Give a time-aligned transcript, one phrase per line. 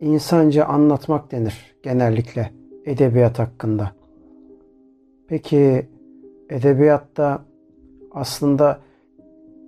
[0.00, 2.50] insanca anlatmak denir genellikle
[2.84, 3.90] edebiyat hakkında.
[5.28, 5.86] Peki
[6.50, 7.42] edebiyatta
[8.12, 8.78] aslında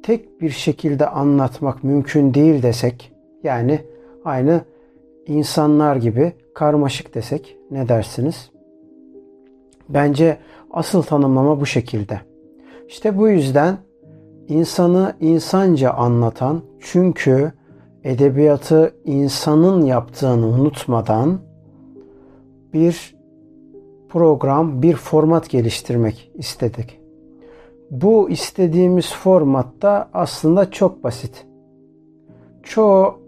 [0.03, 3.81] tek bir şekilde anlatmak mümkün değil desek, yani
[4.25, 4.61] aynı
[5.27, 8.51] insanlar gibi karmaşık desek ne dersiniz?
[9.89, 10.39] Bence
[10.71, 12.21] asıl tanımlama bu şekilde.
[12.89, 13.77] İşte bu yüzden
[14.49, 17.53] insanı insanca anlatan çünkü
[18.05, 21.41] edebiyatı insanın yaptığını unutmadan
[22.73, 23.15] bir
[24.09, 27.01] program, bir format geliştirmek istedik.
[27.91, 31.47] Bu istediğimiz formatta aslında çok basit.
[32.63, 33.19] Çoğu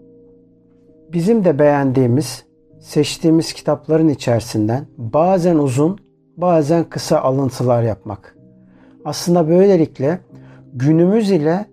[1.13, 2.45] bizim de beğendiğimiz,
[2.79, 5.99] seçtiğimiz kitapların içerisinden bazen uzun,
[6.37, 8.37] bazen kısa alıntılar yapmak.
[9.05, 10.19] Aslında böylelikle
[10.73, 11.65] günümüz ile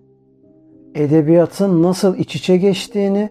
[0.95, 3.29] edebiyatın nasıl iç içe geçtiğini,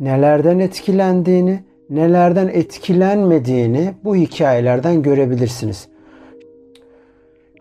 [0.00, 5.88] nelerden etkilendiğini, nelerden etkilenmediğini bu hikayelerden görebilirsiniz.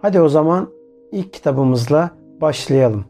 [0.01, 0.69] Hadi o zaman
[1.11, 3.05] ilk kitabımızla başlayalım.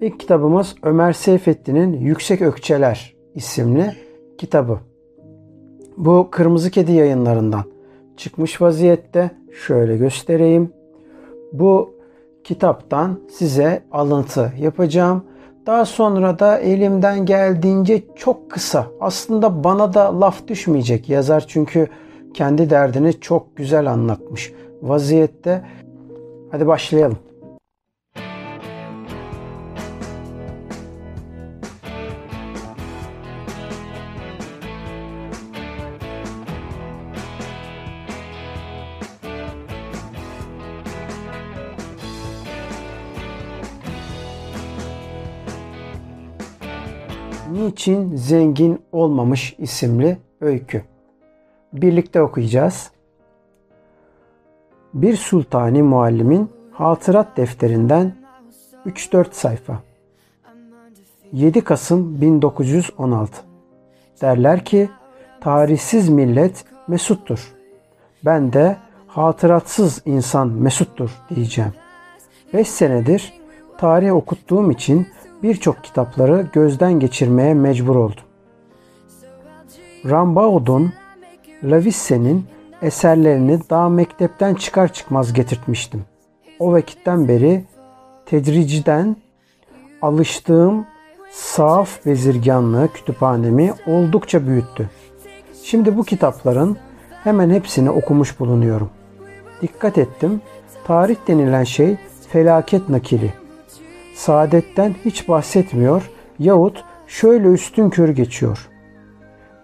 [0.00, 3.92] İlk kitabımız Ömer Seyfettin'in Yüksek Ökçeler isimli
[4.38, 4.78] kitabı.
[5.96, 7.64] Bu Kırmızı Kedi yayınlarından
[8.16, 9.30] çıkmış vaziyette.
[9.66, 10.72] Şöyle göstereyim.
[11.52, 11.97] Bu
[12.48, 15.24] kitaptan size alıntı yapacağım.
[15.66, 21.88] Daha sonra da elimden geldiğince çok kısa aslında bana da laf düşmeyecek yazar çünkü
[22.34, 25.64] kendi derdini çok güzel anlatmış vaziyette.
[26.50, 27.18] Hadi başlayalım.
[47.88, 50.82] Niçin Zengin Olmamış isimli öykü.
[51.72, 52.90] Birlikte okuyacağız.
[54.94, 58.14] Bir Sultani Muallimin Hatırat Defterinden
[58.86, 59.82] 3-4 sayfa.
[61.32, 63.42] 7 Kasım 1916
[64.20, 64.90] Derler ki
[65.40, 67.54] tarihsiz millet mesuttur.
[68.24, 71.72] Ben de hatıratsız insan mesuttur diyeceğim.
[72.54, 73.32] 5 senedir
[73.78, 75.06] tarih okuttuğum için
[75.42, 78.24] birçok kitapları gözden geçirmeye mecbur oldum.
[80.10, 80.92] Rambaud'un,
[81.64, 82.46] Lavisse'nin
[82.82, 86.04] eserlerini daha mektepten çıkar çıkmaz getirtmiştim.
[86.58, 87.64] O vakitten beri
[88.26, 89.16] tedriciden
[90.02, 90.86] alıştığım
[91.30, 94.90] saf bezirganlığı kütüphanemi oldukça büyüttü.
[95.62, 96.76] Şimdi bu kitapların
[97.24, 98.90] hemen hepsini okumuş bulunuyorum.
[99.62, 100.40] Dikkat ettim.
[100.86, 101.96] Tarih denilen şey
[102.28, 103.32] felaket nakili
[104.18, 108.68] saadetten hiç bahsetmiyor yahut şöyle üstün kör geçiyor.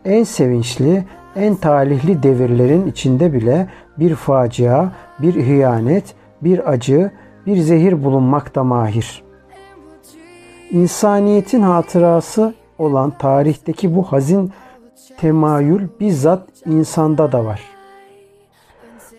[0.05, 1.05] En sevinçli,
[1.37, 4.89] en talihli devirlerin içinde bile bir facia,
[5.19, 7.11] bir hıyanet, bir acı,
[7.47, 9.23] bir zehir bulunmakta mahir.
[10.71, 14.53] İnsaniyetin hatırası olan tarihteki bu hazin
[15.17, 17.61] temayül bizzat insanda da var.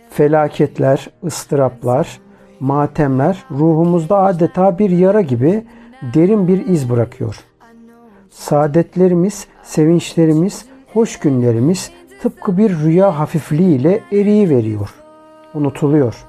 [0.10, 2.20] Felaketler, ıstıraplar,
[2.60, 5.64] matemler ruhumuzda adeta bir yara gibi
[6.14, 7.40] derin bir iz bırakıyor.
[8.30, 11.92] Saadetlerimiz, sevinçlerimiz, hoş günlerimiz
[12.22, 14.94] tıpkı bir rüya hafifliğiyle eriyi veriyor.
[15.54, 16.26] Unutuluyor.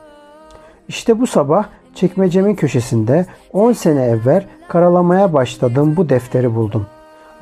[0.89, 1.65] İşte bu sabah
[1.95, 6.87] çekmecemin köşesinde 10 sene evvel karalamaya başladığım bu defteri buldum.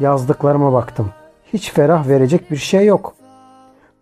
[0.01, 1.11] Yazdıklarıma baktım.
[1.53, 3.15] Hiç ferah verecek bir şey yok.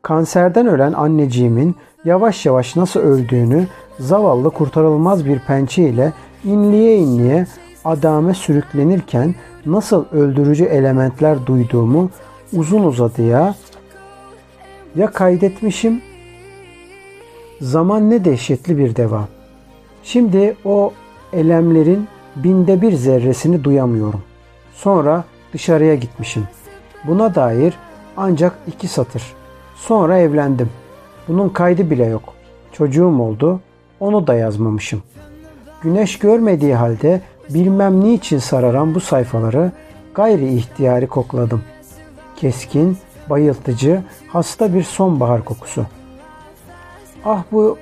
[0.03, 3.67] Kanserden ölen anneciğimin yavaş yavaş nasıl öldüğünü
[3.99, 6.13] zavallı kurtarılmaz bir pençe ile
[6.45, 7.47] inliye inliye
[7.85, 9.35] adame sürüklenirken
[9.67, 12.11] nasıl öldürücü elementler duyduğumu
[12.53, 13.55] uzun uzadıya
[14.97, 16.03] ya kaydetmişim
[17.63, 19.27] Zaman ne dehşetli bir devam.
[20.03, 20.93] Şimdi o
[21.33, 24.23] elemlerin binde bir zerresini duyamıyorum.
[24.75, 26.49] Sonra dışarıya gitmişim.
[27.05, 27.75] Buna dair
[28.17, 29.23] ancak iki satır.
[29.77, 30.71] Sonra evlendim.
[31.29, 32.35] Bunun kaydı bile yok.
[32.73, 33.61] Çocuğum oldu.
[34.01, 35.03] Onu da yazmamışım.
[35.83, 37.21] Güneş görmediği halde
[37.51, 39.73] bilmem niçin sararan bu sayfaları
[40.15, 41.63] gayri ihtiyari kokladım.
[42.37, 42.99] Keskin,
[43.31, 45.87] bayıltıcı, hasta bir sonbahar kokusu.
[47.25, 47.79] Ah bu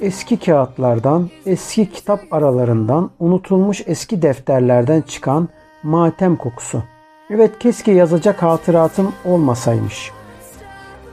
[0.00, 5.48] eski kağıtlardan, eski kitap aralarından, unutulmuş eski defterlerden çıkan
[5.82, 6.82] matem kokusu.
[7.30, 10.12] Evet keşke yazacak hatıratım olmasaymış.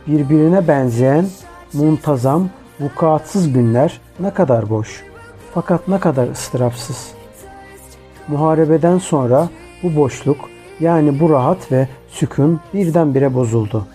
[0.07, 1.25] Birbirine benzeyen,
[1.73, 2.49] muntazam,
[2.79, 5.03] vukuatsız günler ne kadar boş.
[5.53, 7.11] Fakat ne kadar ıstırapsız.
[8.27, 9.49] Muharebeden sonra
[9.83, 10.37] bu boşluk
[10.79, 13.87] yani bu rahat ve sükun birdenbire bozuldu.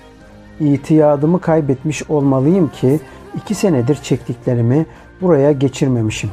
[0.60, 3.00] İtiyadımı kaybetmiş olmalıyım ki
[3.36, 4.86] iki senedir çektiklerimi
[5.20, 6.30] buraya geçirmemişim.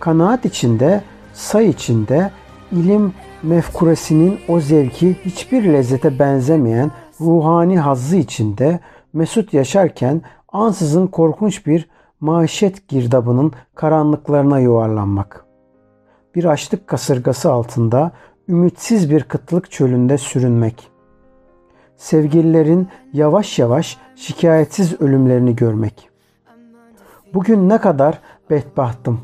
[0.00, 1.02] Kanaat içinde,
[1.34, 2.30] say içinde,
[2.72, 8.80] ilim mefkuresinin o zevki hiçbir lezzete benzemeyen ruhani hazzı içinde
[9.12, 11.88] mesut yaşarken ansızın korkunç bir
[12.20, 15.44] maişet girdabının karanlıklarına yuvarlanmak.
[16.34, 18.12] Bir açlık kasırgası altında
[18.48, 20.90] ümitsiz bir kıtlık çölünde sürünmek.
[21.96, 26.10] Sevgililerin yavaş yavaş şikayetsiz ölümlerini görmek.
[27.34, 28.18] Bugün ne kadar
[28.50, 29.20] bedbahtım.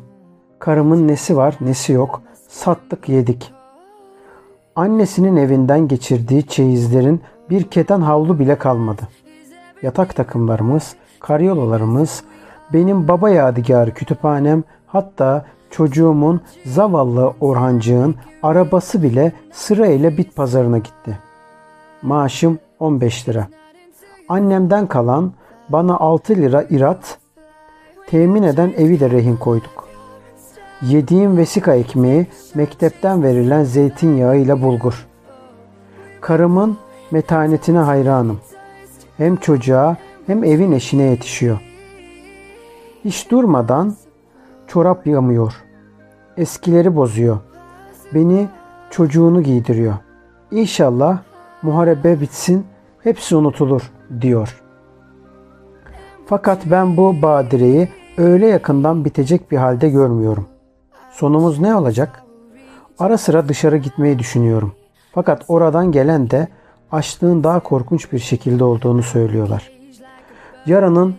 [0.59, 2.23] Karımın nesi var nesi yok.
[2.49, 3.53] Sattık yedik.
[4.77, 7.21] Annesinin evinden geçirdiği çeyizlerin
[7.51, 9.03] bir keten havlu bile kalmadı.
[9.83, 12.23] Yatak takımlarımız, karyolalarımız,
[12.73, 21.19] benim baba yadigarı kütüphanem hatta çocuğumun zavallı Orhancığın arabası bile sırayla bit pazarına gitti.
[22.03, 23.49] Maaşım 15 lira.
[24.29, 25.33] Annemden kalan
[25.69, 27.19] bana 6 lira irat
[28.07, 29.89] temin eden evi de rehin koyduk.
[30.83, 35.07] Yediğim vesika ekmeği mektepten verilen zeytinyağı ile bulgur.
[36.21, 36.79] Karımın
[37.11, 38.41] metanetine hayranım.
[39.17, 41.59] Hem çocuğa hem evin eşine yetişiyor.
[43.05, 43.95] Hiç durmadan
[44.67, 45.65] çorap yamıyor.
[46.37, 47.39] Eskileri bozuyor.
[48.15, 48.49] Beni
[48.91, 49.95] çocuğunu giydiriyor.
[50.51, 51.19] İnşallah
[51.63, 52.67] muharebe bitsin,
[53.01, 54.63] hepsi unutulur diyor.
[56.27, 60.47] Fakat ben bu badireyi öyle yakından bitecek bir halde görmüyorum.
[61.11, 62.23] Sonumuz ne olacak?
[62.99, 64.73] Ara sıra dışarı gitmeyi düşünüyorum.
[65.13, 66.49] Fakat oradan gelen de
[66.93, 69.71] açlığın daha korkunç bir şekilde olduğunu söylüyorlar.
[70.67, 71.15] Yaranın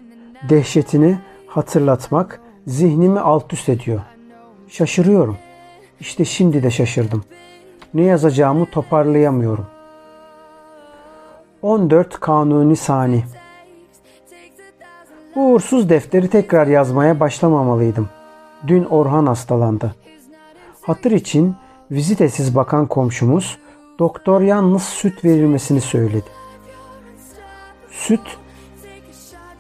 [0.50, 4.02] dehşetini hatırlatmak zihnimi alt üst ediyor.
[4.68, 5.38] Şaşırıyorum.
[6.00, 7.24] İşte şimdi de şaşırdım.
[7.94, 9.66] Ne yazacağımı toparlayamıyorum.
[11.62, 13.24] 14 Kanuni Sani
[15.36, 18.10] Bu uğursuz defteri tekrar yazmaya başlamamalıydım.
[18.68, 19.96] Dün Orhan hastalandı.
[20.82, 21.56] Hatır için
[21.92, 23.58] vizitesiz bakan komşumuz
[24.00, 26.30] doktor yalnız süt verilmesini söyledi.
[27.92, 28.38] Süt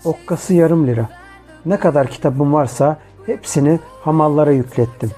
[0.05, 1.09] okkası yarım lira.
[1.65, 5.11] Ne kadar kitabım varsa hepsini hamallara yüklettim.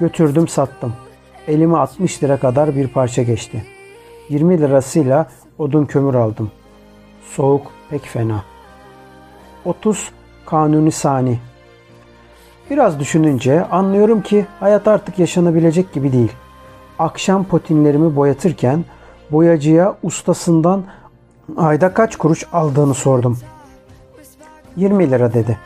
[0.00, 0.92] Götürdüm sattım.
[1.48, 3.64] Elime 60 lira kadar bir parça geçti.
[4.28, 5.26] 20 lirasıyla
[5.58, 6.50] odun kömür aldım.
[7.24, 8.44] Soğuk pek fena.
[9.64, 10.10] 30
[10.46, 11.38] Kanuni Sani
[12.70, 16.32] Biraz düşününce anlıyorum ki hayat artık yaşanabilecek gibi değil.
[16.98, 18.84] Akşam potinlerimi boyatırken
[19.32, 20.84] boyacıya ustasından
[21.56, 23.38] ayda kaç kuruş aldığını sordum.
[24.76, 25.58] 20 lira dedi.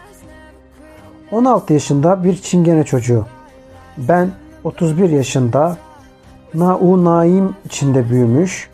[1.33, 3.27] 16 yaşında bir çingene çocuğu.
[3.97, 4.31] Ben
[4.65, 5.77] 31 yaşında
[6.55, 8.71] nau naim içinde büyümüş,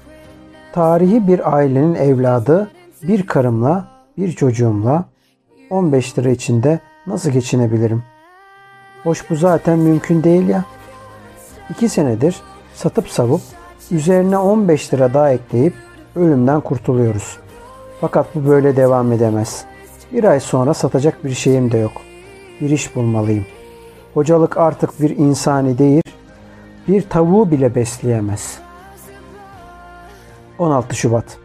[0.73, 2.71] tarihi bir ailenin evladı,
[3.03, 5.05] bir karımla, bir çocuğumla
[5.71, 8.03] 15 lira içinde nasıl geçinebilirim?
[9.03, 10.65] Hoş bu zaten mümkün değil ya.
[11.71, 12.37] 2 senedir
[12.75, 13.41] satıp savup
[13.91, 15.75] üzerine 15 lira daha ekleyip
[16.17, 17.39] ölümden kurtuluyoruz.
[18.01, 19.65] Fakat bu böyle devam edemez.
[20.13, 21.93] Bir ay sonra satacak bir şeyim de yok.
[22.61, 23.47] Bir iş bulmalıyım.
[24.15, 26.03] Hocalık artık bir insani değil,
[26.89, 28.59] bir tavuğu bile besleyemez.
[30.59, 31.39] 16 Şubat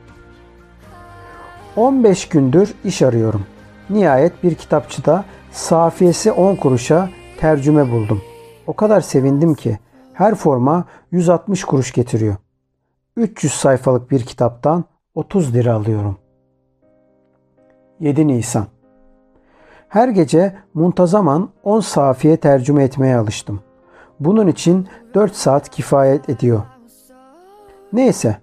[1.76, 3.46] 15 gündür iş arıyorum.
[3.90, 7.10] Nihayet bir kitapçıda safiyesi 10 kuruşa
[7.40, 8.22] tercüme buldum.
[8.68, 9.80] O kadar sevindim ki
[10.14, 12.36] her forma 160 kuruş getiriyor.
[13.16, 14.84] 300 sayfalık bir kitaptan
[15.16, 16.18] 30 lira alıyorum.
[18.00, 18.66] 7 Nisan
[19.90, 23.62] Her gece muntazaman 10 safiye tercüme etmeye alıştım.
[24.20, 26.62] Bunun için 4 saat kifayet ediyor.
[27.94, 28.38] Neyse,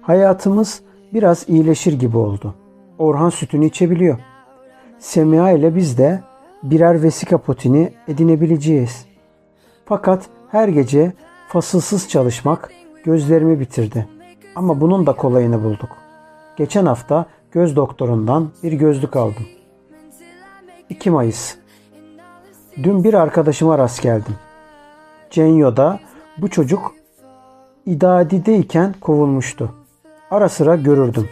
[0.00, 0.82] hayatımız
[1.14, 2.54] biraz iyileşir gibi oldu.
[2.98, 4.18] Orhan sütünü içebiliyor.
[4.98, 6.20] Semiha ile biz de
[6.62, 9.06] birer vesika potini edinebileceğiz.
[9.84, 11.12] Fakat her gece
[11.48, 12.70] fasılsız çalışmak
[13.04, 14.08] gözlerimi bitirdi.
[14.54, 15.88] Ama bunun da kolayını bulduk.
[16.56, 19.46] Geçen hafta göz doktorundan bir gözlük aldım.
[20.88, 21.54] 2 Mayıs
[22.82, 24.34] Dün bir arkadaşıma rast geldim.
[25.30, 26.00] Cenyo'da
[26.38, 26.94] bu çocuk
[27.86, 29.74] idadideyken kovulmuştu.
[30.30, 31.28] Ara sıra görürdüm.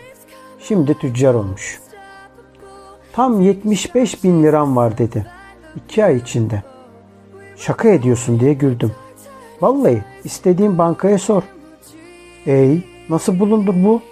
[0.58, 1.80] Şimdi tüccar olmuş.
[3.12, 5.26] Tam 75 bin liram var dedi.
[5.76, 6.62] İki ay içinde.
[7.56, 8.92] Şaka ediyorsun diye güldüm.
[9.61, 11.43] Vallahi istediğin bankaya sor.
[12.47, 14.03] Ey nasıl bulundur bu?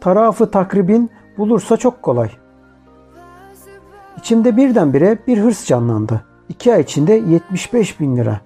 [0.00, 2.30] Tarafı takribin bulursa çok kolay.
[4.18, 6.24] İçimde birdenbire bir hırs canlandı.
[6.48, 8.40] İki ay içinde 75 bin lira.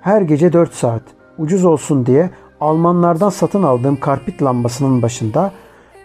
[0.00, 1.02] Her gece 4 saat.
[1.38, 2.30] Ucuz olsun diye
[2.60, 5.52] Almanlardan satın aldığım karpit lambasının başında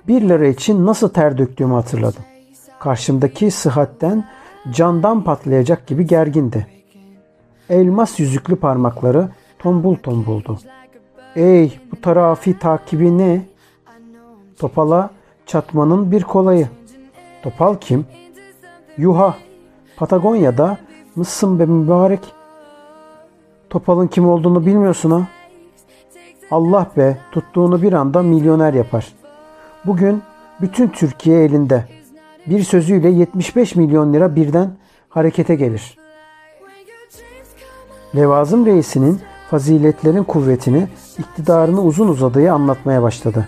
[0.08, 2.24] 1 lira için nasıl ter döktüğümü hatırladım.
[2.80, 4.26] Karşımdaki sıhhatten
[4.72, 6.77] candan patlayacak gibi gergindi.
[7.70, 10.60] Elmas yüzüklü parmakları tombul tombuldu.
[11.36, 13.46] Ey bu tarafi takibi ne?
[14.60, 15.10] Topala
[15.46, 16.68] çatmanın bir kolayı.
[17.44, 18.06] Topal kim?
[18.98, 19.36] Yuha.
[19.98, 20.78] Patagonya'da
[21.16, 22.20] mısın be mübarek?
[23.70, 25.28] Topal'ın kim olduğunu bilmiyorsun ha?
[26.52, 29.08] Allah be tuttuğunu bir anda milyoner yapar.
[29.86, 30.22] Bugün
[30.62, 31.86] bütün Türkiye elinde.
[32.48, 34.72] Bir sözüyle 75 milyon lira birden
[35.10, 35.98] harekete gelir.
[38.18, 39.22] Levazım reisinin
[39.52, 40.88] faziletlerin kuvvetini,
[41.20, 43.48] iktidarını uzun uzadıya anlatmaya başladı.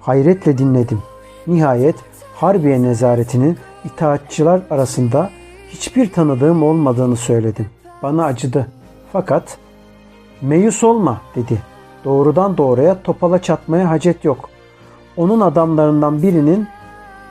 [0.00, 1.02] Hayretle dinledim.
[1.46, 1.96] Nihayet
[2.34, 5.30] Harbiye nezaretinin itaatçılar arasında
[5.70, 7.66] hiçbir tanıdığım olmadığını söyledim.
[8.02, 8.66] Bana acıdı.
[9.12, 9.58] Fakat
[10.42, 11.58] meyus olma dedi.
[12.04, 14.50] Doğrudan doğruya topala çatmaya hacet yok.
[15.16, 16.68] Onun adamlarından birinin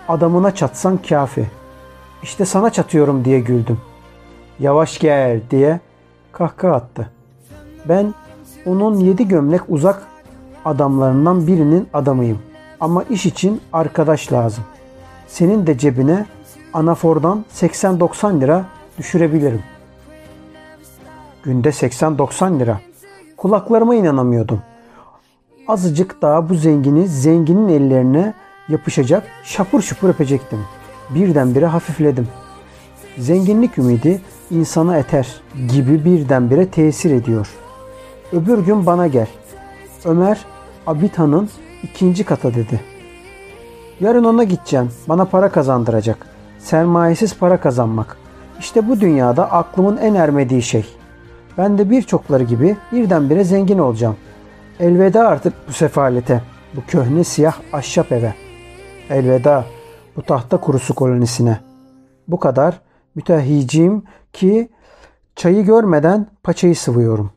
[0.07, 1.45] adamına çatsan kafi.
[2.23, 3.77] İşte sana çatıyorum diye güldüm.
[4.59, 5.79] Yavaş gel diye
[6.33, 7.09] kahkaha attı.
[7.89, 8.13] Ben
[8.65, 10.01] onun yedi gömlek uzak
[10.65, 12.39] adamlarından birinin adamıyım.
[12.79, 14.63] Ama iş için arkadaş lazım.
[15.27, 16.25] Senin de cebine
[16.73, 18.65] anafordan 80-90 lira
[18.97, 19.61] düşürebilirim.
[21.43, 22.79] Günde 80-90 lira.
[23.37, 24.61] Kulaklarıma inanamıyordum.
[25.67, 28.33] Azıcık daha bu zengini zenginin ellerine
[28.69, 30.59] yapışacak şapur şupur öpecektim.
[31.09, 32.27] Birdenbire hafifledim.
[33.17, 35.41] Zenginlik ümidi insana eter
[35.73, 37.47] gibi birdenbire tesir ediyor.
[38.31, 39.27] Öbür gün bana gel.
[40.05, 40.45] Ömer
[40.87, 41.49] Abita'nın
[41.83, 42.81] ikinci kata dedi.
[43.99, 44.91] Yarın ona gideceğim.
[45.09, 46.27] Bana para kazandıracak.
[46.59, 48.17] Sermayesiz para kazanmak.
[48.59, 50.85] İşte bu dünyada aklımın en ermediği şey.
[51.57, 54.15] Ben de birçokları gibi birdenbire zengin olacağım.
[54.79, 56.41] Elveda artık bu sefalete,
[56.75, 58.33] bu köhne siyah ahşap eve.
[59.09, 59.65] Elveda
[60.15, 61.59] bu tahta kurusu kolonisine.
[62.27, 62.79] Bu kadar
[63.15, 64.03] mütehiciyim
[64.33, 64.69] ki
[65.35, 67.31] çayı görmeden paçayı sıvıyorum.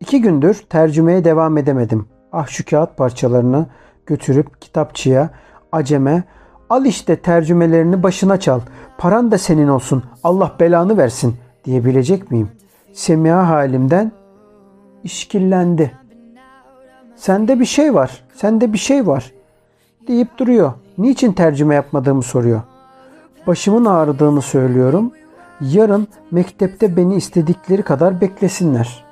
[0.00, 2.08] İki gündür tercümeye devam edemedim.
[2.32, 3.66] Ah şu kağıt parçalarını
[4.06, 5.30] götürüp kitapçıya,
[5.72, 6.24] aceme,
[6.70, 8.60] al işte tercümelerini başına çal,
[8.98, 12.48] paran da senin olsun, Allah belanı versin diyebilecek miyim?
[12.92, 14.12] Semiha halimden
[15.04, 15.92] işkillendi.
[17.16, 19.32] Sende bir şey var, sende bir şey var
[20.08, 20.72] deyip duruyor.
[20.98, 22.62] Niçin tercüme yapmadığımı soruyor.
[23.48, 25.12] Başımın ağrıdığını söylüyorum.
[25.60, 29.04] Yarın mektepte beni istedikleri kadar beklesinler.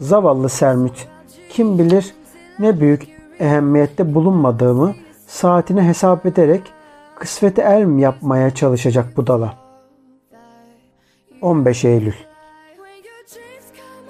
[0.00, 1.08] Zavallı Sermüt.
[1.50, 2.14] Kim bilir
[2.58, 3.08] ne büyük
[3.38, 4.94] ehemmiyette bulunmadığımı
[5.26, 6.62] saatini hesap ederek
[7.14, 9.54] kısvete elm yapmaya çalışacak budala.
[11.42, 12.14] 15 Eylül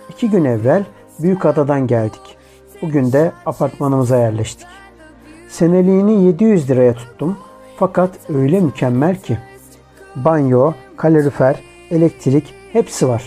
[0.08, 0.84] İki gün evvel
[1.18, 2.36] Büyük Adadan geldik.
[2.82, 4.66] Bugün de apartmanımıza yerleştik.
[5.48, 7.38] Seneliğini 700 liraya tuttum.
[7.76, 9.38] Fakat öyle mükemmel ki.
[10.16, 13.22] Banyo, kalorifer, elektrik hepsi var.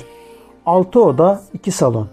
[0.66, 2.08] 6 oda, 2 salon.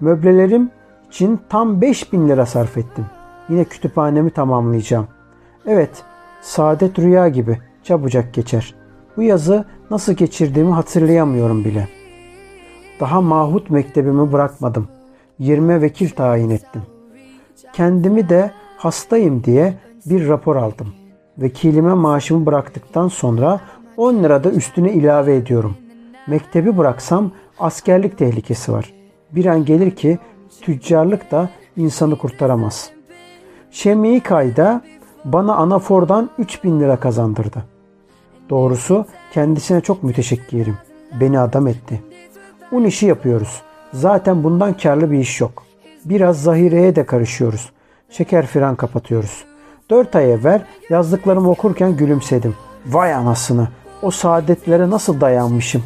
[0.00, 0.70] Möblelerim
[1.08, 3.06] için tam 5000 lira sarf ettim.
[3.48, 5.08] Yine kütüphanemi tamamlayacağım.
[5.66, 5.90] Evet,
[6.40, 8.74] saadet rüya gibi çabucak geçer.
[9.16, 11.88] Bu yazı nasıl geçirdiğimi hatırlayamıyorum bile.
[13.00, 14.88] Daha Mahut mektebimi bırakmadım.
[15.38, 16.82] 20 vekil tayin ettim.
[17.72, 19.74] Kendimi de hastayım diye
[20.06, 21.01] bir rapor aldım.
[21.38, 23.60] Vekilime maaşımı bıraktıktan sonra
[23.96, 25.76] 10 lira da üstüne ilave ediyorum.
[26.26, 28.92] Mektebi bıraksam askerlik tehlikesi var.
[29.30, 30.18] Bir an gelir ki
[30.60, 32.90] tüccarlık da insanı kurtaramaz.
[33.70, 34.82] Şemii Kayda
[35.24, 37.64] bana anafordan 3000 lira kazandırdı.
[38.50, 40.78] Doğrusu kendisine çok müteşekkirim.
[41.20, 42.02] Beni adam etti.
[42.72, 43.62] Un işi yapıyoruz.
[43.92, 45.62] Zaten bundan karlı bir iş yok.
[46.04, 47.72] Biraz zahireye de karışıyoruz.
[48.10, 49.44] Şeker firan kapatıyoruz.
[49.90, 52.54] Dört ay evvel yazdıklarımı okurken gülümsedim.
[52.86, 53.68] Vay anasını.
[54.02, 55.82] O saadetlere nasıl dayanmışım.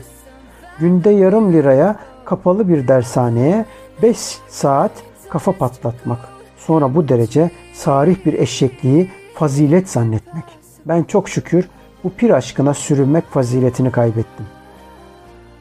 [0.79, 3.65] Günde yarım liraya kapalı bir dershaneye
[4.03, 4.91] 5 saat
[5.29, 6.19] kafa patlatmak.
[6.59, 10.45] Sonra bu derece sarih bir eşekliği fazilet zannetmek.
[10.87, 11.69] Ben çok şükür
[12.05, 14.47] bu pir aşkına sürünmek faziletini kaybettim.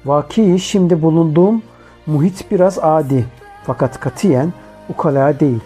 [0.06, 1.62] Vaki şimdi bulunduğum
[2.06, 3.26] muhit biraz adi
[3.64, 4.54] fakat katiyen
[4.90, 5.60] ukala değil.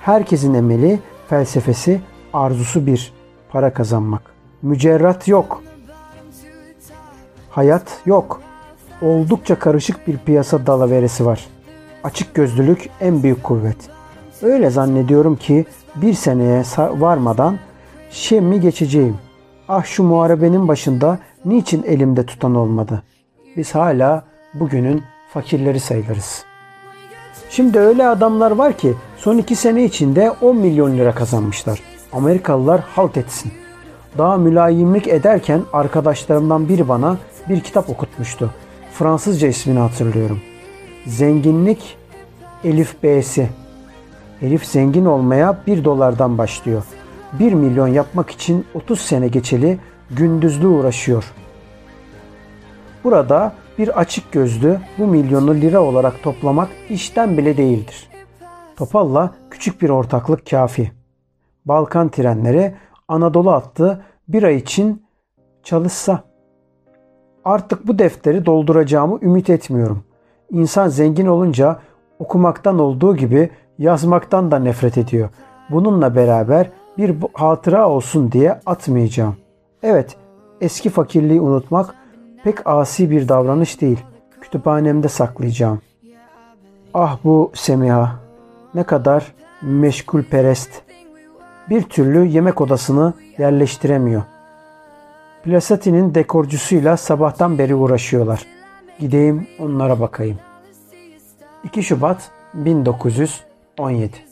[0.00, 0.98] Herkesin emeli,
[1.30, 2.00] felsefesi,
[2.32, 3.12] arzusu bir.
[3.52, 4.22] Para kazanmak.
[4.62, 5.62] Mücerrat yok.
[7.50, 8.40] Hayat yok.
[9.02, 11.46] Oldukça karışık bir piyasa dalaveresi var.
[12.04, 13.76] Açık gözlülük en büyük kuvvet.
[14.42, 15.64] Öyle zannediyorum ki
[15.96, 17.58] bir seneye varmadan
[18.10, 19.16] şemmi geçeceğim.
[19.68, 23.02] Ah şu muharebenin başında niçin elimde tutan olmadı?
[23.56, 26.44] Biz hala bugünün fakirleri sayılırız.
[27.50, 31.80] Şimdi öyle adamlar var ki son iki sene içinde 10 milyon lira kazanmışlar.
[32.12, 33.52] Amerikalılar halt etsin.
[34.18, 37.16] Daha mülayimlik ederken arkadaşlarımdan biri bana
[37.48, 38.50] bir kitap okutmuştu.
[38.92, 40.40] Fransızca ismini hatırlıyorum.
[41.06, 41.96] Zenginlik
[42.64, 43.48] Elif B'si.
[44.42, 46.82] Elif zengin olmaya 1 dolardan başlıyor.
[47.32, 49.78] 1 milyon yapmak için 30 sene geçeli
[50.10, 51.24] gündüzlü uğraşıyor.
[53.04, 58.09] Burada bir açık gözlü bu milyonu lira olarak toplamak işten bile değildir.
[58.80, 60.92] Topal'la küçük bir ortaklık kafi.
[61.64, 62.74] Balkan trenleri
[63.08, 65.02] Anadolu attı bir ay için
[65.62, 66.22] çalışsa.
[67.44, 70.04] Artık bu defteri dolduracağımı ümit etmiyorum.
[70.50, 71.80] İnsan zengin olunca
[72.18, 75.28] okumaktan olduğu gibi yazmaktan da nefret ediyor.
[75.70, 79.36] Bununla beraber bir hatıra olsun diye atmayacağım.
[79.82, 80.16] Evet,
[80.60, 81.94] eski fakirliği unutmak
[82.44, 84.00] pek asi bir davranış değil.
[84.40, 85.80] Kütüphanemde saklayacağım.
[86.94, 88.29] Ah bu Semiha,
[88.74, 90.70] ne kadar meşgul perest.
[91.70, 94.22] Bir türlü yemek odasını yerleştiremiyor.
[95.44, 98.46] Plasati'nin dekorcusuyla sabahtan beri uğraşıyorlar.
[98.98, 100.38] Gideyim onlara bakayım.
[101.64, 104.30] 2 Şubat 1917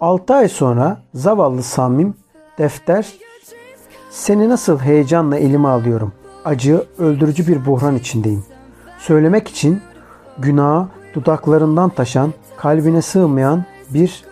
[0.00, 2.14] 6 ay sonra zavallı Samim
[2.58, 3.06] defter
[4.10, 6.12] seni nasıl heyecanla elime alıyorum.
[6.44, 8.44] Acı, öldürücü bir buhran içindeyim.
[8.98, 9.80] Söylemek için
[10.38, 14.24] günah dudaklarından taşan, kalbine sığmayan bir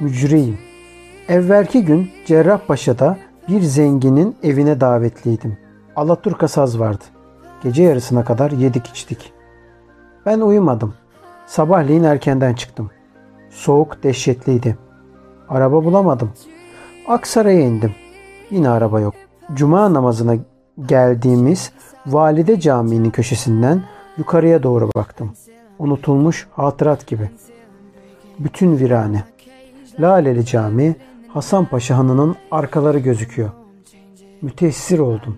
[0.00, 0.58] mücreyim.
[1.28, 5.58] Evvelki gün Cerrahpaşa'da bir zenginin evine davetliydim.
[5.96, 7.04] Alaturka saz vardı.
[7.62, 9.32] Gece yarısına kadar yedik içtik.
[10.26, 10.94] Ben uyumadım.
[11.46, 12.90] Sabahleyin erkenden çıktım.
[13.50, 14.78] Soğuk dehşetliydi.
[15.48, 16.32] Araba bulamadım.
[17.08, 17.94] Aksaray'a indim.
[18.50, 19.14] Yine araba yok.
[19.54, 20.34] Cuma namazına
[20.86, 21.72] geldiğimiz
[22.06, 23.82] Valide Camii'nin köşesinden
[24.18, 25.32] yukarıya doğru baktım.
[25.82, 27.30] Unutulmuş hatırat gibi.
[28.38, 29.24] Bütün virane.
[30.00, 30.96] Laleli Cami,
[31.28, 33.50] Hasan Paşa Hanı'nın arkaları gözüküyor.
[34.42, 35.36] Müteessir oldum.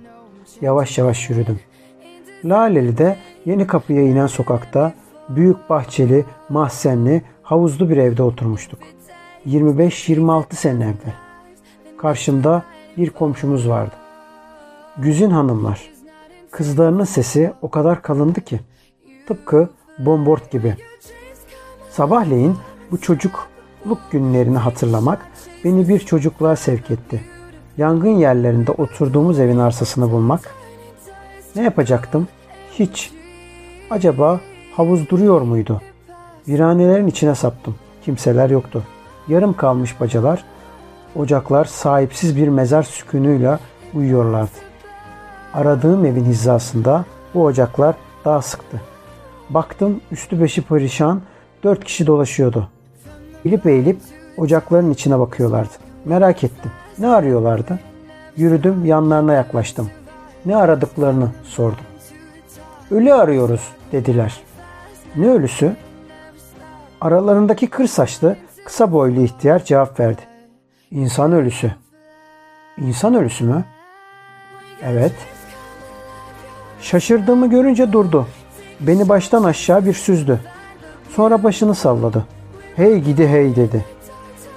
[0.61, 1.61] Yavaş yavaş yürüdüm.
[2.45, 4.93] Laleli'de yeni kapıya inen sokakta
[5.29, 8.79] büyük bahçeli, mahzenli, havuzlu bir evde oturmuştuk.
[9.47, 11.15] 25-26 sene evvel.
[11.99, 12.63] Karşımda
[12.97, 13.95] bir komşumuz vardı.
[14.99, 15.91] Güzin hanımlar.
[16.51, 18.61] Kızlarının sesi o kadar kalındı ki.
[19.27, 20.77] Tıpkı bombort gibi.
[21.91, 22.57] Sabahleyin
[22.91, 25.27] bu çocukluk günlerini hatırlamak
[25.65, 27.21] beni bir çocukluğa sevk etti.
[27.79, 30.55] Yangın yerlerinde oturduğumuz evin arsasını bulmak.
[31.57, 32.29] Ne yapacaktım?
[32.73, 33.13] Hiç.
[33.91, 34.41] Acaba
[34.77, 35.83] havuz duruyor muydu?
[36.49, 37.75] Viranelerin içine saptım.
[38.05, 38.83] Kimseler yoktu.
[39.29, 40.45] Yarım kalmış bacalar,
[41.17, 43.59] ocaklar sahipsiz bir mezar sükunuyla
[43.95, 44.51] uyuyorlardı.
[45.55, 47.05] Aradığım evin hizasında
[47.35, 48.81] bu ocaklar daha sıktı.
[49.51, 51.23] Baktım üstü beşi perişan
[51.63, 52.69] dört kişi dolaşıyordu.
[53.45, 54.01] Eğilip eğilip
[54.37, 55.73] ocakların içine bakıyorlardı.
[56.05, 56.71] Merak ettim.
[56.99, 57.79] Ne arıyorlardı?
[58.37, 59.91] Yürüdüm yanlarına yaklaştım.
[60.47, 61.85] Ne aradıklarını sordum.
[62.91, 63.61] Ölü arıyoruz
[63.93, 64.41] dediler.
[65.17, 65.77] Ne ölüsü?
[67.01, 70.21] Aralarındaki kır saçlı kısa boylu ihtiyar cevap verdi.
[70.91, 71.73] İnsan ölüsü.
[72.79, 73.65] İnsan ölüsü mü?
[74.83, 75.15] Evet.
[76.81, 78.27] Şaşırdığımı görünce durdu.
[78.87, 80.41] Beni baştan aşağı bir süzdü.
[81.17, 82.25] Sonra başını salladı.
[82.77, 83.85] Hey gidi hey dedi.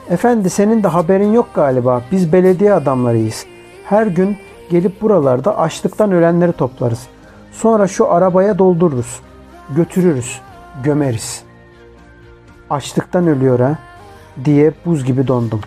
[0.09, 2.01] Efendi senin de haberin yok galiba.
[2.11, 3.45] Biz belediye adamlarıyız.
[3.85, 4.37] Her gün
[4.69, 7.07] gelip buralarda açlıktan ölenleri toplarız.
[7.51, 9.19] Sonra şu arabaya doldururuz.
[9.75, 10.41] Götürürüz.
[10.83, 11.43] Gömeriz.
[12.69, 13.77] Açlıktan ölüyor ha
[14.45, 15.61] diye buz gibi dondum.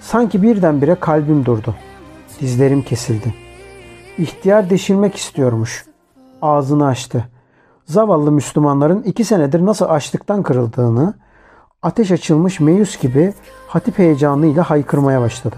[0.00, 1.74] Sanki birdenbire kalbim durdu.
[2.40, 3.34] Dizlerim kesildi.
[4.18, 5.84] İhtiyar deşilmek istiyormuş.
[6.42, 7.24] Ağzını açtı.
[7.90, 11.14] Zavallı Müslümanların iki senedir nasıl açlıktan kırıldığını,
[11.82, 13.34] ateş açılmış meyus gibi
[13.68, 15.56] hatip heyecanıyla haykırmaya başladı.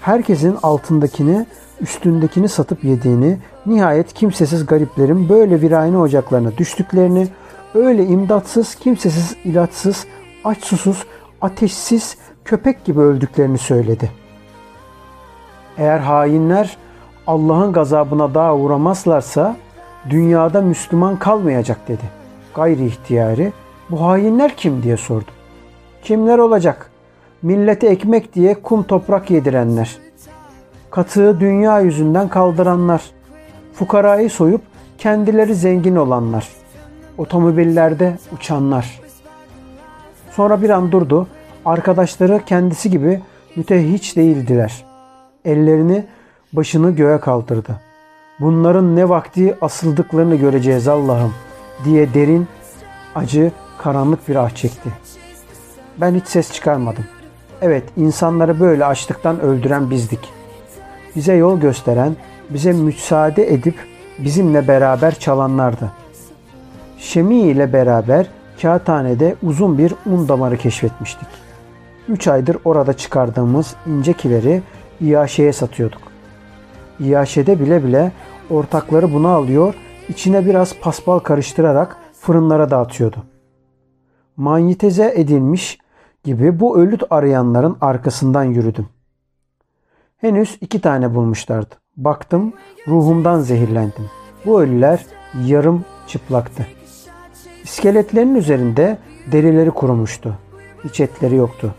[0.00, 1.46] Herkesin altındakini,
[1.80, 7.28] üstündekini satıp yediğini, nihayet kimsesiz gariplerin böyle virayne ocaklarına düştüklerini,
[7.74, 10.06] öyle imdatsız, kimsesiz, ilaçsız,
[10.44, 11.06] aç susuz,
[11.40, 14.10] ateşsiz, köpek gibi öldüklerini söyledi.
[15.78, 16.76] Eğer hainler
[17.26, 19.56] Allah'ın gazabına daha uğramazlarsa
[20.10, 22.02] dünyada Müslüman kalmayacak dedi.
[22.54, 23.52] Gayri ihtiyari
[23.90, 25.30] bu hainler kim diye sordu.
[26.02, 26.90] Kimler olacak?
[27.42, 29.98] Millete ekmek diye kum toprak yedirenler.
[30.90, 33.02] Katığı dünya yüzünden kaldıranlar.
[33.72, 34.60] Fukarayı soyup
[34.98, 36.48] kendileri zengin olanlar.
[37.18, 39.00] Otomobillerde uçanlar.
[40.30, 41.26] Sonra bir an durdu.
[41.64, 43.20] Arkadaşları kendisi gibi
[43.56, 44.84] mütehiç değildiler.
[45.44, 46.04] Ellerini
[46.52, 47.80] başını göğe kaldırdı.
[48.40, 51.34] Bunların ne vakti asıldıklarını göreceğiz Allah'ım
[51.84, 52.48] diye derin,
[53.14, 54.90] acı, karanlık bir ah çekti.
[56.00, 57.04] Ben hiç ses çıkarmadım.
[57.62, 60.28] Evet, insanları böyle açlıktan öldüren bizdik.
[61.16, 62.16] Bize yol gösteren,
[62.50, 63.74] bize müsaade edip
[64.18, 65.92] bizimle beraber çalanlardı.
[66.98, 68.26] Şemi ile beraber
[68.62, 71.28] kağıthanede uzun bir un damarı keşfetmiştik.
[72.08, 74.62] Üç aydır orada çıkardığımız incekileri
[75.00, 76.13] İyaşe'ye satıyorduk.
[77.00, 78.12] İyaşe'de bile bile
[78.50, 79.74] ortakları bunu alıyor,
[80.08, 83.16] içine biraz paspal karıştırarak fırınlara dağıtıyordu.
[84.36, 85.78] Manyeteze edilmiş
[86.24, 88.88] gibi bu ölüt arayanların arkasından yürüdüm.
[90.16, 91.74] Henüz iki tane bulmuşlardı.
[91.96, 92.52] Baktım
[92.88, 94.10] ruhumdan zehirlendim.
[94.46, 95.06] Bu ölüler
[95.46, 96.66] yarım çıplaktı.
[97.64, 98.98] İskeletlerin üzerinde
[99.32, 100.38] derileri kurumuştu.
[100.84, 101.74] Hiç etleri yoktu.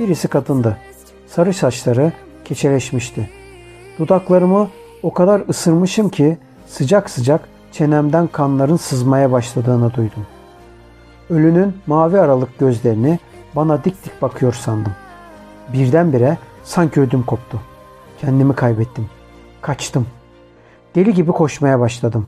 [0.00, 0.76] Birisi kadındı.
[1.26, 2.12] Sarı saçları
[2.44, 3.30] keçeleşmişti.
[3.98, 4.68] Dudaklarımı
[5.02, 10.26] o kadar ısırmışım ki sıcak sıcak çenemden kanların sızmaya başladığını duydum.
[11.30, 13.18] Ölünün mavi aralık gözlerini
[13.56, 14.92] bana dik dik bakıyor sandım.
[15.72, 17.60] Birdenbire sanki ödüm koptu.
[18.20, 19.08] Kendimi kaybettim.
[19.62, 20.06] Kaçtım.
[20.94, 22.26] Deli gibi koşmaya başladım.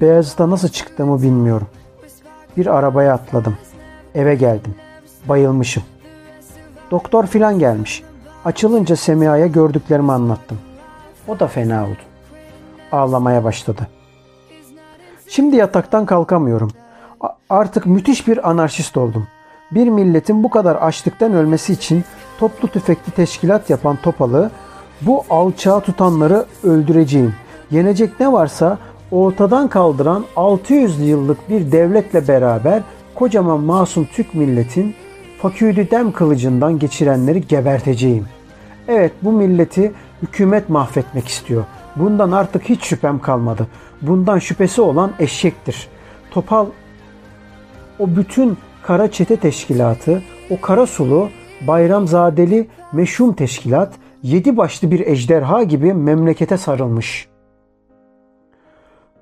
[0.00, 1.66] Beyazıt'a nasıl çıktığımı bilmiyorum.
[2.56, 3.56] Bir arabaya atladım.
[4.14, 4.74] Eve geldim.
[5.28, 5.82] Bayılmışım.
[6.90, 8.02] Doktor filan gelmiş.
[8.44, 10.58] Açılınca Semiha'ya gördüklerimi anlattım.
[11.28, 12.02] O da fena oldu.
[12.92, 13.88] Ağlamaya başladı.
[15.28, 16.70] Şimdi yataktan kalkamıyorum.
[17.50, 19.26] Artık müthiş bir anarşist oldum.
[19.70, 22.04] Bir milletin bu kadar açlıktan ölmesi için
[22.38, 24.50] toplu tüfekli teşkilat yapan Topalı,
[25.00, 27.34] bu alçağı tutanları öldüreceğim.
[27.70, 28.78] Yenecek ne varsa
[29.10, 32.82] ortadan kaldıran 600 yıllık bir devletle beraber
[33.14, 34.94] kocaman masum Türk milletin
[35.38, 38.26] faküdü dem kılıcından geçirenleri geberteceğim.
[38.88, 39.92] Evet bu milleti
[40.24, 41.64] hükümet mahvetmek istiyor.
[41.96, 43.66] Bundan artık hiç şüphem kalmadı.
[44.02, 45.88] Bundan şüphesi olan eşektir.
[46.30, 46.66] Topal
[47.98, 51.28] o bütün kara çete teşkilatı, o kara sulu
[51.66, 57.28] bayramzadeli meşhum teşkilat yedi başlı bir ejderha gibi memlekete sarılmış.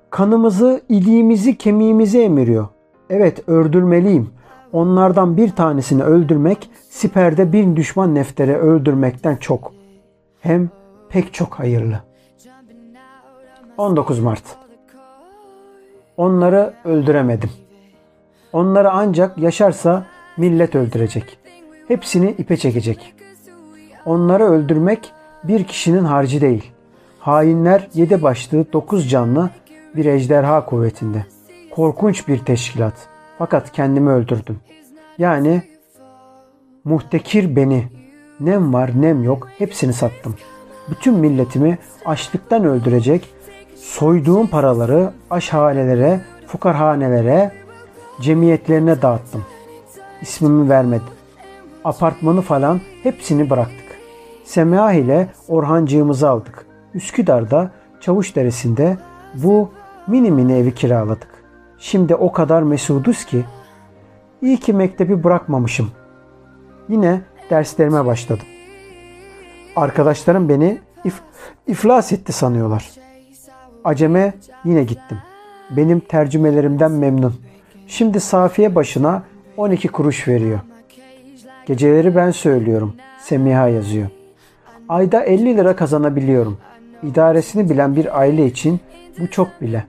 [0.09, 2.67] Kanımızı, iliğimizi, kemiğimizi emiriyor.
[3.09, 4.29] Evet öldürmeliyim.
[4.73, 9.73] Onlardan bir tanesini öldürmek siperde bir düşman neftere öldürmekten çok.
[10.39, 10.69] Hem
[11.13, 11.99] pek çok hayırlı.
[13.77, 14.43] 19 Mart
[16.17, 17.49] Onları öldüremedim.
[18.53, 20.05] Onları ancak yaşarsa
[20.37, 21.37] millet öldürecek.
[21.87, 23.15] Hepsini ipe çekecek.
[24.05, 25.11] Onları öldürmek
[25.43, 26.71] bir kişinin harcı değil.
[27.19, 29.49] Hainler yedi başlı dokuz canlı
[29.95, 31.25] bir ejderha kuvvetinde.
[31.71, 33.07] Korkunç bir teşkilat.
[33.37, 34.59] Fakat kendimi öldürdüm.
[35.17, 35.63] Yani
[36.83, 37.87] muhtekir beni.
[38.39, 40.35] Nem var nem yok hepsini sattım.
[40.89, 43.29] Bütün milletimi açlıktan öldürecek
[43.75, 47.51] soyduğum paraları aşhanelere, fukarhanelere,
[48.21, 49.45] cemiyetlerine dağıttım.
[50.21, 51.13] İsmimi vermedim.
[51.83, 53.83] Apartmanı falan hepsini bıraktık.
[54.43, 56.65] Semah ile Orhancığımızı aldık.
[56.93, 58.97] Üsküdar'da Çavuş Deresi'nde
[59.33, 59.71] bu
[60.07, 61.27] mini mini evi kiraladık.
[61.77, 63.45] Şimdi o kadar mesuduz ki
[64.41, 65.91] iyi ki mektebi bırakmamışım.
[66.89, 68.45] Yine derslerime başladım.
[69.75, 71.21] Arkadaşlarım beni if
[71.67, 72.89] iflas etti sanıyorlar.
[73.83, 74.33] Aceme
[74.65, 75.17] yine gittim.
[75.69, 77.35] Benim tercümelerimden memnun.
[77.87, 79.23] Şimdi Safiye başına
[79.57, 80.59] 12 kuruş veriyor.
[81.65, 82.95] Geceleri ben söylüyorum.
[83.19, 84.07] Semiha yazıyor.
[84.89, 86.57] Ayda 50 lira kazanabiliyorum.
[87.03, 88.79] İdaresini bilen bir aile için
[89.19, 89.85] bu çok bile.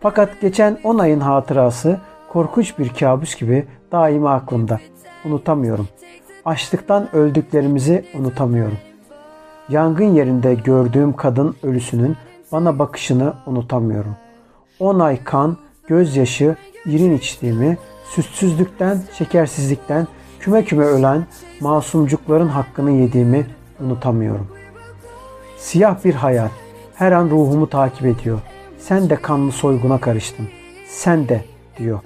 [0.00, 4.80] Fakat geçen 10 ayın hatırası korkunç bir kabus gibi daima aklımda.
[5.24, 5.88] Unutamıyorum.
[6.44, 8.78] Açlıktan öldüklerimizi unutamıyorum.
[9.68, 12.16] Yangın yerinde gördüğüm kadın ölüsünün
[12.52, 14.16] bana bakışını unutamıyorum.
[14.78, 20.06] 10 ay kan, gözyaşı, irin içtiğimi, sütsüzlükten, şekersizlikten
[20.40, 21.26] küme küme ölen
[21.60, 23.46] masumcukların hakkını yediğimi
[23.80, 24.46] unutamıyorum.
[25.58, 26.48] Siyah bir hayal
[26.94, 28.40] her an ruhumu takip ediyor.
[28.78, 30.48] Sen de kanlı soyguna karıştın.
[30.88, 31.44] Sen de
[31.78, 32.00] diyor.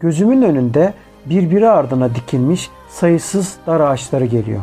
[0.00, 0.94] Gözümün önünde
[1.26, 4.60] birbiri ardına dikilmiş sayısız dar ağaçları geliyor.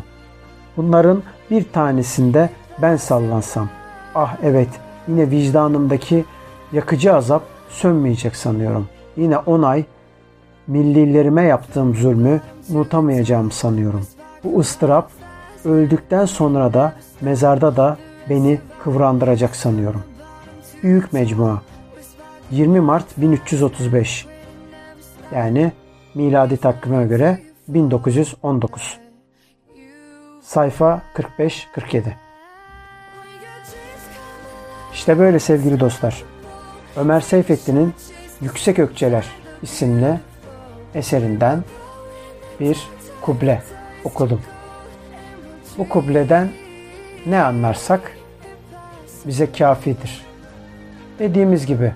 [0.78, 2.50] Bunların bir tanesinde
[2.82, 3.70] ben sallansam.
[4.16, 4.70] Ah evet
[5.08, 6.26] yine vicdanımdaki
[6.74, 8.88] yakıcı azap sönmeyecek sanıyorum.
[9.18, 9.86] Yine on ay
[10.68, 14.08] millilerime yaptığım zulmü unutamayacağımı sanıyorum.
[14.44, 15.10] Bu ıstırap
[15.66, 17.98] öldükten sonra da mezarda da
[18.30, 20.04] beni kıvrandıracak sanıyorum.
[20.84, 21.62] Büyük Mecmua
[22.52, 24.26] 20 Mart 1335
[25.36, 25.72] yani
[26.16, 29.00] miladi takvime göre 1919
[30.42, 32.02] sayfa 45-47
[34.94, 36.24] İşte böyle sevgili dostlar.
[36.96, 37.94] Ömer Seyfettin'in
[38.42, 39.26] Yüksek Ökçeler
[39.62, 40.20] isimli
[40.96, 41.64] eserinden
[42.60, 42.78] bir
[43.22, 43.64] kuble
[44.04, 44.42] okudum.
[45.78, 46.50] Bu kubleden
[47.26, 48.18] ne anlarsak
[49.26, 50.26] bize kafidir.
[51.20, 51.94] Dediğimiz gibi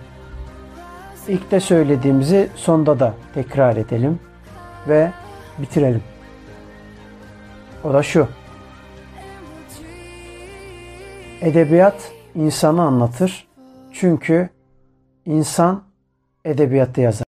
[1.27, 4.19] ilk de söylediğimizi sonda da tekrar edelim
[4.87, 5.11] ve
[5.61, 6.03] bitirelim.
[7.83, 8.27] O da şu.
[11.41, 13.47] Edebiyat insanı anlatır.
[13.93, 14.49] Çünkü
[15.25, 15.83] insan
[16.45, 17.30] edebiyatı yazar.